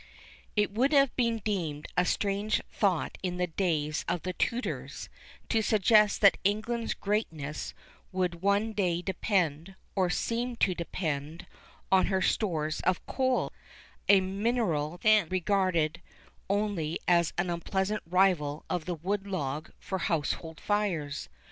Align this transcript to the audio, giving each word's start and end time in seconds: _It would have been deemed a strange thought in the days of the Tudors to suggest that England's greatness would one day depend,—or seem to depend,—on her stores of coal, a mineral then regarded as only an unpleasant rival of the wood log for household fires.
_It 0.55 0.71
would 0.71 0.93
have 0.93 1.15
been 1.15 1.37
deemed 1.43 1.85
a 1.95 2.05
strange 2.05 2.59
thought 2.71 3.19
in 3.21 3.37
the 3.37 3.45
days 3.45 4.03
of 4.07 4.23
the 4.23 4.33
Tudors 4.33 5.09
to 5.49 5.61
suggest 5.61 6.21
that 6.21 6.39
England's 6.43 6.95
greatness 6.95 7.75
would 8.11 8.41
one 8.41 8.73
day 8.73 9.03
depend,—or 9.03 10.09
seem 10.09 10.55
to 10.55 10.73
depend,—on 10.73 12.07
her 12.07 12.21
stores 12.23 12.79
of 12.79 13.05
coal, 13.05 13.53
a 14.09 14.21
mineral 14.21 14.97
then 15.03 15.29
regarded 15.29 16.01
as 16.03 16.11
only 16.49 16.99
an 17.07 17.25
unpleasant 17.51 18.01
rival 18.09 18.65
of 18.71 18.85
the 18.85 18.95
wood 18.95 19.27
log 19.27 19.71
for 19.77 19.99
household 19.99 20.59
fires. 20.59 21.29